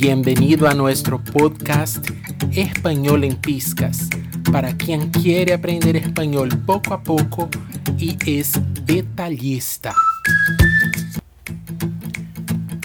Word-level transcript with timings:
Bienvenido 0.00 0.68
a 0.68 0.74
nuestro 0.74 1.20
podcast 1.20 2.08
Español 2.52 3.24
en 3.24 3.34
Piscas, 3.34 4.08
para 4.52 4.76
quien 4.76 5.10
quiere 5.10 5.52
aprender 5.52 5.96
español 5.96 6.50
poco 6.64 6.94
a 6.94 7.02
poco 7.02 7.50
y 7.98 8.16
es 8.24 8.52
detallista. 8.84 9.92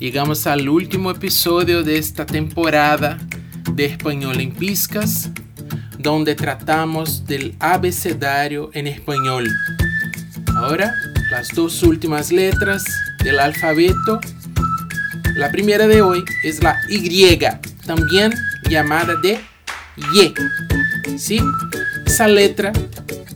Llegamos 0.00 0.48
al 0.48 0.68
último 0.68 1.12
episodio 1.12 1.84
de 1.84 1.96
esta 1.96 2.26
temporada 2.26 3.18
de 3.72 3.84
Español 3.84 4.40
en 4.40 4.52
Piscas, 4.52 5.30
donde 6.00 6.34
tratamos 6.34 7.24
del 7.24 7.54
abecedario 7.60 8.70
en 8.72 8.88
español. 8.88 9.48
Ahora, 10.56 10.92
las 11.30 11.54
dos 11.54 11.84
últimas 11.84 12.32
letras 12.32 12.84
del 13.22 13.38
alfabeto 13.38 14.18
la 15.36 15.50
primera 15.50 15.86
de 15.86 16.00
hoy 16.00 16.24
es 16.42 16.62
la 16.62 16.80
Y, 16.88 17.38
también 17.84 18.32
llamada 18.70 19.16
de 19.16 19.38
Y. 20.14 20.34
¿Sí? 21.18 21.40
Esa 22.06 22.26
letra 22.26 22.72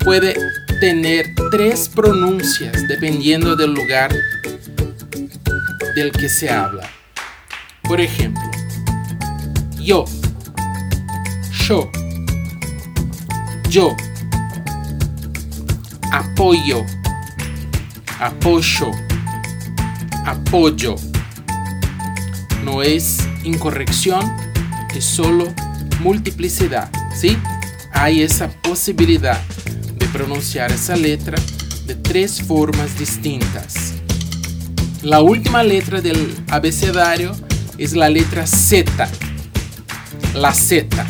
puede 0.00 0.34
tener 0.80 1.34
tres 1.52 1.88
pronuncias 1.88 2.88
dependiendo 2.88 3.54
del 3.54 3.74
lugar 3.74 4.12
del 5.94 6.10
que 6.10 6.28
se 6.28 6.50
habla. 6.50 6.90
Por 7.84 8.00
ejemplo, 8.00 8.42
yo, 9.80 10.04
yo, 11.68 11.90
yo, 13.68 13.96
apoyo, 16.10 16.84
apoyo, 18.18 18.90
apoyo 20.24 20.96
no 22.64 22.82
es 22.82 23.18
incorrección, 23.44 24.24
es 24.94 25.04
solo 25.04 25.52
multiplicidad, 26.00 26.90
¿sí? 27.14 27.36
Hay 27.92 28.22
esa 28.22 28.48
posibilidad 28.62 29.40
de 29.96 30.06
pronunciar 30.06 30.72
esa 30.72 30.96
letra 30.96 31.36
de 31.86 31.94
tres 31.94 32.42
formas 32.42 32.98
distintas. 32.98 33.94
La 35.02 35.20
última 35.20 35.62
letra 35.62 36.00
del 36.00 36.34
abecedario 36.48 37.32
es 37.76 37.94
la 37.94 38.08
letra 38.08 38.46
Z. 38.46 39.08
La 40.34 40.52
Z. 40.52 41.06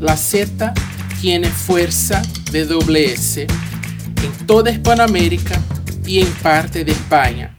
La 0.00 0.16
Z 0.16 0.72
tiene 1.20 1.48
fuerza 1.48 2.22
de 2.50 2.64
doble 2.64 3.12
S 3.12 3.42
en 3.42 4.46
toda 4.46 4.70
Hispanoamérica 4.70 5.60
y 6.06 6.20
en 6.20 6.28
parte 6.42 6.84
de 6.84 6.92
España. 6.92 7.56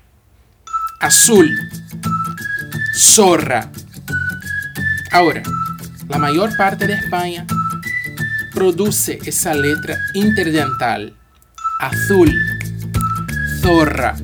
Azul 0.99 1.47
zorra. 2.97 3.69
Ahora, 5.11 5.43
la 6.09 6.17
mayor 6.17 6.55
parte 6.57 6.87
de 6.87 6.93
España 6.95 7.45
produce 8.53 9.19
esa 9.25 9.53
letra 9.53 9.95
interdental, 10.15 11.13
azul, 11.79 12.33
zorra, 13.61 14.15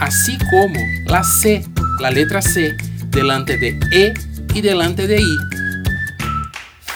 así 0.00 0.36
como 0.50 0.80
la 1.06 1.22
C, 1.22 1.64
la 2.00 2.10
letra 2.10 2.42
C, 2.42 2.76
delante 3.10 3.56
de 3.56 3.78
E 3.92 4.14
y 4.52 4.60
delante 4.60 5.06
de 5.06 5.20
I. 5.20 5.36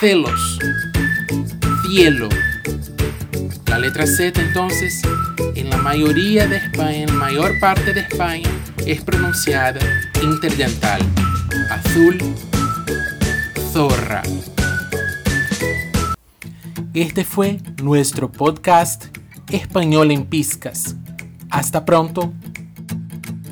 Celos, 0.00 0.59
cielo. 1.86 2.28
Letra 3.84 4.06
Z 4.06 4.40
entonces, 4.40 5.02
en 5.54 5.68
la 5.68 5.77
mayoría 5.77 6.46
de 6.46 6.56
España, 6.56 7.02
en 7.02 7.06
la 7.08 7.12
mayor 7.12 7.60
parte 7.60 7.92
de 7.92 8.00
España, 8.00 8.48
es 8.86 9.02
pronunciada 9.02 9.78
interdental, 10.22 11.02
azul, 11.68 12.16
zorra. 13.74 14.22
Este 16.94 17.24
fue 17.24 17.58
nuestro 17.82 18.32
podcast 18.32 19.04
Español 19.50 20.12
en 20.12 20.25
Piscas. 20.25 20.97
Hasta 21.50 21.84
pronto 21.84 22.32